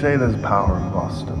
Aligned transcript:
say 0.00 0.16
there's 0.16 0.36
power 0.42 0.76
in 0.76 0.90
Boston. 0.92 1.40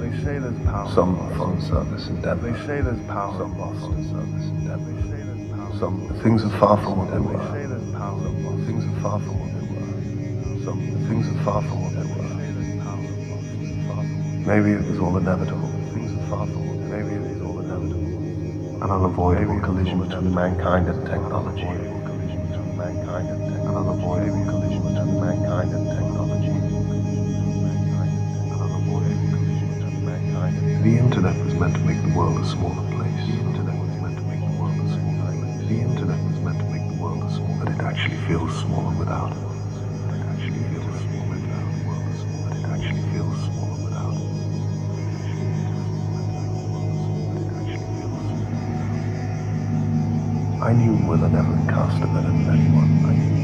They 0.00 0.10
say 0.24 0.38
there's 0.38 0.58
power. 0.64 0.88
Some 0.94 1.16
phone 1.36 1.60
service 1.60 2.08
in 2.08 2.22
Denver. 2.22 2.50
They 2.50 2.58
say 2.66 2.80
there's 2.80 3.04
power 3.06 3.36
Some 3.36 3.52
in 3.52 3.58
Boston 3.58 4.04
service 4.08 4.48
in 4.48 4.64
Denver. 4.66 4.92
They 4.92 5.02
say 5.12 5.20
there's 5.28 5.52
power. 5.52 5.76
Some 5.78 6.08
things 6.22 6.44
are 6.44 6.56
far 6.58 6.76
from 6.78 6.96
what 6.96 7.10
they 7.12 7.20
were. 7.20 7.36
They 7.36 7.44
say 7.52 7.66
there's 7.68 7.92
power 7.92 8.16
Boston. 8.16 8.64
Things 8.64 8.84
are 8.88 9.00
far 9.04 9.20
from 9.20 9.36
what 9.36 9.52
they 9.52 9.64
were. 9.68 10.64
Some 10.64 10.80
things 11.04 11.28
are 11.28 11.40
far 11.44 11.60
from 11.62 11.76
what 11.84 11.92
they 11.92 12.08
were. 12.08 12.16
Maybe 14.46 14.70
it 14.72 14.84
was 14.88 14.98
all 15.00 15.16
inevitable. 15.18 15.68
Things 15.92 16.12
are 16.16 16.26
far 16.30 16.46
from 16.46 16.64
what 16.64 16.78
maybe 16.88 17.12
it 17.12 17.20
was 17.28 17.42
all 17.42 17.60
inevitable. 17.60 18.80
An 18.80 18.88
unavoidable 18.88 19.60
collision 19.60 20.00
between 20.00 20.32
mankind 20.32 20.88
and 20.88 21.04
technology. 21.04 21.66
An 21.66 21.92
unavoidable 23.68 24.44
collision 24.48 24.80
between 24.80 25.20
mankind 25.20 25.74
and 25.74 25.84
technology. 25.84 25.85
Meant 36.46 36.58
to 36.60 36.64
make 36.66 36.86
the 36.86 37.02
world 37.02 37.24
a 37.24 37.28
smaller, 37.34 37.64
but 37.64 37.72
it 37.74 37.80
actually 37.80 38.16
feels 38.28 38.54
smaller 38.60 38.94
without. 38.94 39.32
I 50.62 50.72
knew 50.72 50.94
Willa 51.08 51.28
never 51.28 51.54
cast 51.70 52.02
a 52.02 52.06
anyone. 52.48 53.04
I 53.06 53.14
knew 53.14 53.35